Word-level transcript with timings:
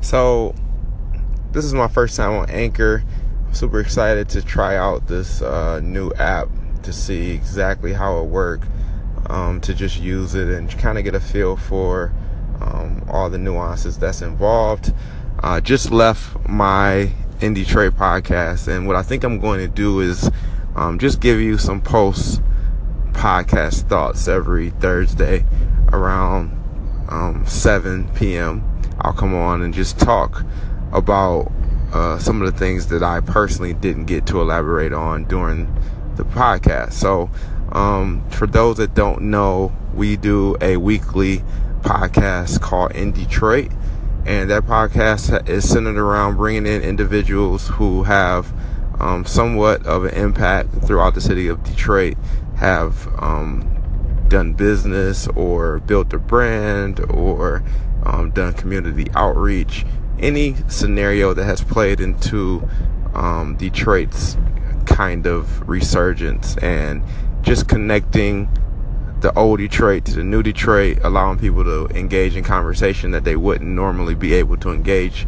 So, 0.00 0.54
this 1.52 1.64
is 1.64 1.74
my 1.74 1.88
first 1.88 2.16
time 2.16 2.32
on 2.32 2.50
Anchor. 2.50 3.04
I'm 3.46 3.54
super 3.54 3.80
excited 3.80 4.28
to 4.30 4.42
try 4.42 4.76
out 4.76 5.08
this 5.08 5.42
uh, 5.42 5.80
new 5.80 6.10
app 6.12 6.48
to 6.84 6.92
see 6.92 7.30
exactly 7.30 7.92
how 7.92 8.20
it 8.20 8.26
works, 8.26 8.66
um, 9.26 9.60
to 9.60 9.74
just 9.74 10.00
use 10.00 10.34
it 10.34 10.48
and 10.48 10.70
kind 10.78 10.96
of 10.96 11.04
get 11.04 11.14
a 11.14 11.20
feel 11.20 11.56
for 11.56 12.12
um, 12.60 13.04
all 13.08 13.28
the 13.28 13.38
nuances 13.38 13.98
that's 13.98 14.22
involved. 14.22 14.92
Uh, 15.42 15.60
just 15.60 15.90
left 15.90 16.48
my 16.48 17.10
In 17.40 17.54
Detroit 17.54 17.94
podcast, 17.94 18.68
and 18.68 18.86
what 18.86 18.96
I 18.96 19.02
think 19.02 19.24
I'm 19.24 19.38
going 19.38 19.60
to 19.60 19.68
do 19.68 20.00
is 20.00 20.30
um, 20.76 20.98
just 20.98 21.20
give 21.20 21.40
you 21.40 21.58
some 21.58 21.80
post 21.80 22.40
podcast 23.12 23.88
thoughts 23.88 24.28
every 24.28 24.70
Thursday 24.70 25.44
around 25.92 26.59
um, 27.10 27.44
7 27.46 28.08
p.m. 28.14 28.64
I'll 29.00 29.12
come 29.12 29.34
on 29.34 29.62
and 29.62 29.74
just 29.74 29.98
talk 29.98 30.44
about 30.92 31.50
uh, 31.92 32.18
some 32.18 32.40
of 32.42 32.52
the 32.52 32.58
things 32.58 32.86
that 32.88 33.02
I 33.02 33.20
personally 33.20 33.74
didn't 33.74 34.06
get 34.06 34.26
to 34.26 34.40
elaborate 34.40 34.92
on 34.92 35.24
during 35.24 35.72
the 36.16 36.24
podcast. 36.24 36.92
So, 36.92 37.30
um, 37.72 38.28
for 38.30 38.46
those 38.46 38.76
that 38.78 38.94
don't 38.94 39.22
know, 39.22 39.74
we 39.94 40.16
do 40.16 40.56
a 40.60 40.76
weekly 40.76 41.42
podcast 41.80 42.60
called 42.60 42.92
In 42.92 43.12
Detroit, 43.12 43.70
and 44.26 44.50
that 44.50 44.64
podcast 44.64 45.48
is 45.48 45.68
centered 45.68 45.96
around 45.96 46.36
bringing 46.36 46.66
in 46.66 46.82
individuals 46.82 47.68
who 47.68 48.04
have 48.04 48.52
um, 49.00 49.24
somewhat 49.24 49.84
of 49.86 50.04
an 50.04 50.14
impact 50.14 50.68
throughout 50.84 51.14
the 51.14 51.20
city 51.20 51.48
of 51.48 51.64
Detroit, 51.64 52.16
have 52.56 53.08
um, 53.18 53.79
done 54.30 54.54
business 54.54 55.28
or 55.28 55.80
built 55.80 56.14
a 56.14 56.18
brand 56.18 57.00
or 57.10 57.62
um, 58.04 58.30
done 58.30 58.54
community 58.54 59.06
outreach, 59.14 59.84
any 60.18 60.54
scenario 60.68 61.34
that 61.34 61.44
has 61.44 61.62
played 61.62 62.00
into 62.00 62.66
um, 63.12 63.56
Detroit's 63.56 64.38
kind 64.86 65.26
of 65.26 65.68
resurgence 65.68 66.56
and 66.58 67.02
just 67.42 67.68
connecting 67.68 68.48
the 69.20 69.36
old 69.38 69.58
Detroit 69.58 70.06
to 70.06 70.14
the 70.14 70.24
new 70.24 70.42
Detroit, 70.42 70.98
allowing 71.02 71.38
people 71.38 71.62
to 71.64 71.86
engage 71.94 72.36
in 72.36 72.44
conversation 72.44 73.10
that 73.10 73.24
they 73.24 73.36
wouldn't 73.36 73.68
normally 73.68 74.14
be 74.14 74.32
able 74.32 74.56
to 74.56 74.70
engage 74.70 75.26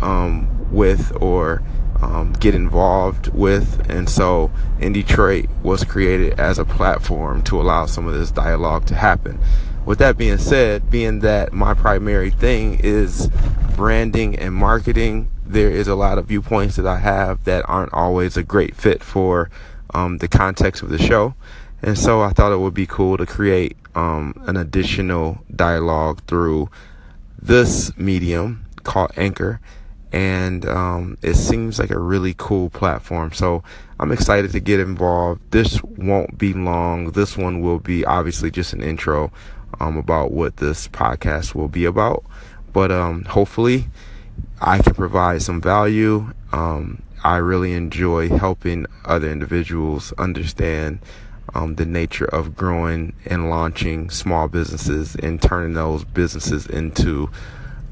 um, 0.00 0.48
with 0.72 1.12
or 1.20 1.62
um, 2.02 2.32
get 2.34 2.54
involved 2.54 3.28
with. 3.28 3.88
And 3.88 4.08
so 4.08 4.50
in 4.80 4.92
Detroit 4.92 5.48
was 5.62 5.84
created 5.84 6.38
as 6.38 6.58
a 6.58 6.64
platform 6.64 7.42
to 7.44 7.60
allow 7.60 7.86
some 7.86 8.06
of 8.06 8.14
this 8.14 8.30
dialogue 8.30 8.86
to 8.86 8.94
happen. 8.94 9.38
With 9.86 9.98
that 9.98 10.16
being 10.16 10.38
said, 10.38 10.90
being 10.90 11.20
that 11.20 11.52
my 11.52 11.74
primary 11.74 12.30
thing 12.30 12.78
is 12.82 13.28
branding 13.74 14.38
and 14.38 14.54
marketing, 14.54 15.30
there 15.44 15.70
is 15.70 15.88
a 15.88 15.94
lot 15.94 16.18
of 16.18 16.26
viewpoints 16.26 16.76
that 16.76 16.86
I 16.86 16.98
have 16.98 17.44
that 17.44 17.68
aren't 17.68 17.92
always 17.92 18.36
a 18.36 18.42
great 18.42 18.76
fit 18.76 19.02
for 19.02 19.50
um, 19.94 20.18
the 20.18 20.28
context 20.28 20.82
of 20.82 20.88
the 20.88 20.98
show. 20.98 21.34
And 21.82 21.98
so 21.98 22.22
I 22.22 22.30
thought 22.30 22.52
it 22.52 22.60
would 22.60 22.74
be 22.74 22.86
cool 22.86 23.16
to 23.16 23.26
create 23.26 23.76
um, 23.94 24.40
an 24.46 24.56
additional 24.56 25.38
dialogue 25.54 26.22
through 26.26 26.70
this 27.40 27.96
medium 27.98 28.64
called 28.84 29.10
Anchor 29.16 29.60
and 30.12 30.66
um, 30.66 31.16
it 31.22 31.34
seems 31.34 31.78
like 31.78 31.90
a 31.90 31.98
really 31.98 32.34
cool 32.36 32.68
platform. 32.70 33.32
So 33.32 33.62
I'm 33.98 34.12
excited 34.12 34.52
to 34.52 34.60
get 34.60 34.78
involved. 34.78 35.40
This 35.50 35.82
won't 35.82 36.36
be 36.36 36.52
long. 36.52 37.12
This 37.12 37.36
one 37.36 37.62
will 37.62 37.78
be 37.78 38.04
obviously 38.04 38.50
just 38.50 38.74
an 38.74 38.82
intro 38.82 39.32
um, 39.80 39.96
about 39.96 40.30
what 40.30 40.58
this 40.58 40.86
podcast 40.88 41.54
will 41.54 41.68
be 41.68 41.86
about. 41.86 42.24
But 42.72 42.92
um, 42.92 43.24
hopefully, 43.24 43.86
I 44.60 44.78
can 44.78 44.94
provide 44.94 45.42
some 45.42 45.60
value. 45.60 46.32
Um, 46.52 47.02
I 47.24 47.38
really 47.38 47.72
enjoy 47.72 48.28
helping 48.28 48.86
other 49.04 49.30
individuals 49.30 50.12
understand 50.18 50.98
um, 51.54 51.76
the 51.76 51.86
nature 51.86 52.24
of 52.26 52.56
growing 52.56 53.14
and 53.26 53.48
launching 53.48 54.10
small 54.10 54.48
businesses 54.48 55.14
and 55.16 55.40
turning 55.40 55.74
those 55.74 56.04
businesses 56.04 56.66
into 56.66 57.30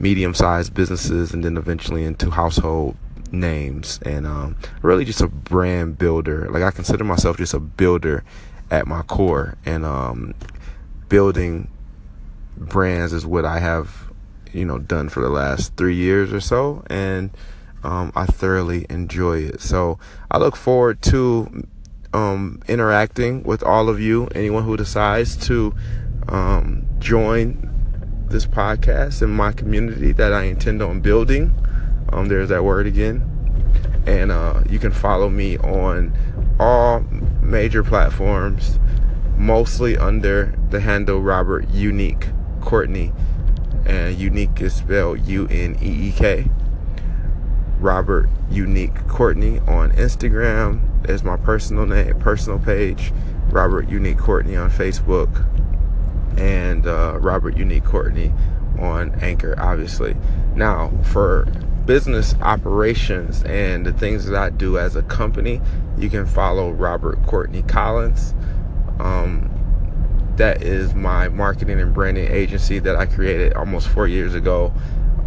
medium 0.00 0.34
sized 0.34 0.74
businesses 0.74 1.32
and 1.32 1.44
then 1.44 1.56
eventually 1.56 2.04
into 2.04 2.30
household 2.30 2.96
names 3.30 4.00
and 4.04 4.26
um, 4.26 4.56
really 4.82 5.04
just 5.04 5.20
a 5.20 5.28
brand 5.28 5.98
builder. 5.98 6.48
Like 6.50 6.62
I 6.62 6.70
consider 6.70 7.04
myself 7.04 7.36
just 7.36 7.54
a 7.54 7.60
builder 7.60 8.24
at 8.70 8.86
my 8.86 9.02
core 9.02 9.56
and 9.64 9.84
um, 9.84 10.34
building 11.08 11.70
brands 12.56 13.12
is 13.12 13.26
what 13.26 13.44
I 13.44 13.58
have, 13.58 14.10
you 14.52 14.64
know, 14.64 14.78
done 14.78 15.08
for 15.08 15.20
the 15.20 15.28
last 15.28 15.76
three 15.76 15.94
years 15.94 16.32
or 16.32 16.40
so 16.40 16.82
and 16.88 17.30
um, 17.84 18.12
I 18.16 18.26
thoroughly 18.26 18.86
enjoy 18.90 19.38
it. 19.40 19.60
So 19.60 19.98
I 20.30 20.38
look 20.38 20.56
forward 20.56 21.02
to 21.02 21.66
um, 22.12 22.60
interacting 22.68 23.42
with 23.42 23.62
all 23.62 23.88
of 23.88 24.00
you, 24.00 24.26
anyone 24.34 24.64
who 24.64 24.76
decides 24.76 25.36
to 25.48 25.74
um, 26.28 26.86
join 26.98 27.69
this 28.30 28.46
podcast 28.46 29.22
and 29.22 29.32
my 29.32 29.52
community 29.52 30.12
that 30.12 30.32
I 30.32 30.44
intend 30.44 30.82
on 30.82 31.00
building. 31.00 31.52
Um, 32.12 32.28
there's 32.28 32.48
that 32.48 32.64
word 32.64 32.86
again. 32.86 33.26
And 34.06 34.32
uh, 34.32 34.62
you 34.68 34.78
can 34.78 34.92
follow 34.92 35.28
me 35.28 35.58
on 35.58 36.16
all 36.58 37.00
major 37.42 37.82
platforms, 37.82 38.78
mostly 39.36 39.96
under 39.96 40.56
the 40.70 40.80
handle 40.80 41.20
Robert 41.20 41.68
Uneek 41.68 42.32
Courtney. 42.60 43.12
And 43.84 44.16
unique 44.16 44.60
is 44.60 44.74
spelled 44.74 45.26
U 45.26 45.46
N 45.48 45.76
E 45.82 46.08
E 46.08 46.12
K. 46.12 46.50
Robert 47.78 48.28
Uneek 48.50 49.08
Courtney 49.08 49.58
on 49.60 49.92
Instagram. 49.92 50.80
There's 51.06 51.24
my 51.24 51.36
personal 51.36 51.86
name, 51.86 52.18
personal 52.20 52.58
page. 52.58 53.12
Robert 53.50 53.88
Uneek 53.88 54.18
Courtney 54.18 54.56
on 54.56 54.70
Facebook 54.70 55.46
and 56.36 56.86
uh, 56.86 57.18
Robert 57.20 57.56
Uneek 57.56 57.84
Courtney 57.84 58.32
on 58.78 59.14
Anchor, 59.20 59.54
obviously. 59.58 60.16
Now, 60.54 60.90
for 61.04 61.46
business 61.86 62.34
operations 62.40 63.42
and 63.44 63.84
the 63.84 63.92
things 63.92 64.26
that 64.26 64.40
I 64.40 64.50
do 64.50 64.78
as 64.78 64.96
a 64.96 65.02
company, 65.02 65.60
you 65.98 66.08
can 66.08 66.26
follow 66.26 66.70
Robert 66.70 67.22
Courtney 67.26 67.62
Collins. 67.62 68.34
Um, 68.98 69.50
that 70.36 70.62
is 70.62 70.94
my 70.94 71.28
marketing 71.28 71.80
and 71.80 71.92
branding 71.92 72.30
agency 72.30 72.78
that 72.78 72.96
I 72.96 73.06
created 73.06 73.54
almost 73.54 73.88
four 73.88 74.06
years 74.06 74.34
ago. 74.34 74.72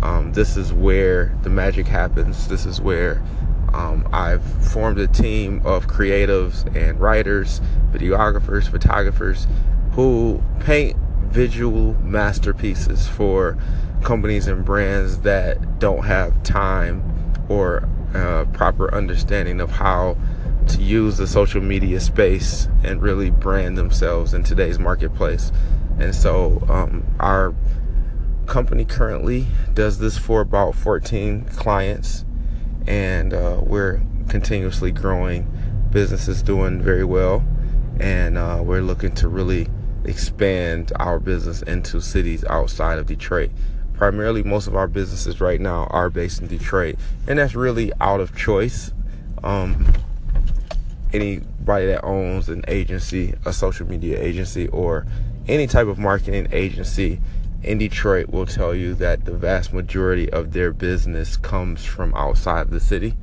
Um, 0.02 0.34
this 0.34 0.58
is 0.58 0.74
where 0.74 1.38
the 1.44 1.50
magic 1.50 1.86
happens. 1.86 2.48
This 2.48 2.66
is 2.66 2.82
where 2.82 3.22
um, 3.74 4.08
I've 4.12 4.44
formed 4.72 5.00
a 5.00 5.08
team 5.08 5.62
of 5.66 5.88
creatives 5.88 6.66
and 6.76 7.00
writers, 7.00 7.62
videographers, 7.92 8.70
photographers 8.70 9.48
who 9.94 10.42
paint 10.60 10.98
visual 11.30 11.94
masterpieces 11.96 13.08
for 13.08 13.58
companies 14.04 14.48
and 14.48 14.66
brands 14.66 15.20
that 15.20 15.80
don't 15.80 16.06
have 16.06 16.44
time 16.44 17.04
or 17.50 17.88
uh, 18.14 18.46
proper 18.54 18.94
understanding 18.94 19.60
of 19.60 19.72
how 19.72 20.18
to 20.68 20.82
use 20.82 21.18
the 21.18 21.28
social 21.28 21.62
media 21.62 22.00
space 22.00 22.68
and 22.84 23.02
really 23.02 23.30
brand 23.30 23.78
themselves 23.78 24.34
in 24.34 24.44
today's 24.44 24.80
marketplace. 24.80 25.52
And 26.00 26.14
so, 26.16 26.64
um, 26.70 27.06
our 27.20 27.54
company 28.46 28.86
currently 28.86 29.48
does 29.74 30.00
this 30.00 30.18
for 30.18 30.42
about 30.42 30.76
14 30.76 31.46
clients, 31.46 32.26
and 32.88 33.34
uh, 33.34 33.62
we're 33.62 34.02
continuously 34.30 34.92
growing. 34.92 35.50
Business 35.92 36.28
is 36.28 36.42
doing 36.42 36.82
very 36.82 37.04
well, 37.04 37.44
and 38.00 38.38
uh, 38.38 38.62
we're 38.64 38.82
looking 38.82 39.14
to 39.16 39.28
really 39.28 39.68
expand 40.06 40.92
our 40.98 41.20
business 41.20 41.62
into 41.64 42.02
cities 42.02 42.44
outside 42.46 43.00
of 43.00 43.06
Detroit. 43.06 43.52
Primarily, 43.94 44.44
most 44.44 44.68
of 44.68 44.76
our 44.76 44.88
businesses 44.88 45.40
right 45.40 45.62
now 45.62 45.86
are 45.92 46.10
based 46.10 46.42
in 46.42 46.48
Detroit, 46.48 46.96
and 47.28 47.40
that's 47.40 47.56
really 47.56 47.92
out 48.02 48.20
of 48.20 48.36
choice. 48.36 48.92
Um, 49.44 49.86
anybody 51.14 51.88
that 51.88 52.04
owns 52.04 52.50
an 52.50 52.64
agency, 52.68 53.36
a 53.46 53.54
social 53.54 53.88
media 53.88 54.20
agency, 54.20 54.68
or 54.70 55.06
any 55.48 55.68
type 55.68 55.88
of 55.88 56.00
marketing 56.00 56.48
agency 56.52 57.20
in 57.62 57.78
Detroit 57.78 58.30
will 58.30 58.46
tell 58.46 58.74
you 58.74 58.94
that 58.96 59.26
the 59.26 59.34
vast 59.34 59.74
majority 59.74 60.30
of 60.32 60.54
their 60.54 60.74
business 60.74 61.38
comes 61.38 61.86
from 61.86 62.14
outside 62.16 62.72
the 62.72 62.80
city. 62.80 63.16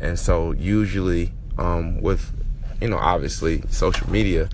And 0.00 0.18
so, 0.18 0.52
usually, 0.52 1.32
um, 1.56 2.00
with, 2.00 2.32
you 2.80 2.88
know, 2.88 2.98
obviously 2.98 3.62
social 3.68 4.10
media, 4.10 4.48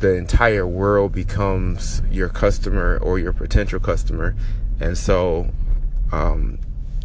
the 0.00 0.14
entire 0.14 0.66
world 0.66 1.12
becomes 1.12 2.02
your 2.10 2.28
customer 2.28 2.98
or 3.00 3.18
your 3.18 3.32
potential 3.32 3.80
customer. 3.80 4.34
And 4.80 4.98
so, 4.98 5.50
um, 6.12 6.58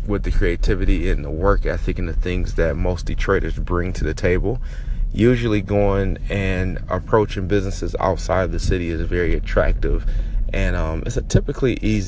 with 0.05 0.23
the 0.23 0.31
creativity 0.31 1.09
and 1.09 1.23
the 1.23 1.29
work 1.29 1.65
ethic 1.65 1.99
and 1.99 2.09
the 2.09 2.13
things 2.13 2.55
that 2.55 2.75
most 2.75 3.05
Detroiters 3.05 3.63
bring 3.63 3.93
to 3.93 4.03
the 4.03 4.13
table, 4.13 4.59
usually 5.13 5.61
going 5.61 6.17
and 6.29 6.79
approaching 6.89 7.47
businesses 7.47 7.95
outside 7.99 8.51
the 8.51 8.59
city 8.59 8.89
is 8.89 9.01
very 9.01 9.35
attractive. 9.35 10.05
And 10.51 10.75
um, 10.75 11.03
it's 11.05 11.17
a 11.17 11.21
typically 11.21 11.77
easy 11.81 12.07